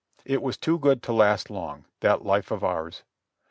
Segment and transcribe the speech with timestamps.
[0.25, 3.03] It was too good to last long, that life of ours.